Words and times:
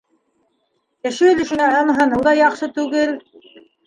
Кеше 1.07 1.27
өлөшөнә 1.33 1.67
ымһыныу 1.81 2.23
ҙа 2.29 2.33
яҡшы 2.39 2.71
түгел. 2.79 3.15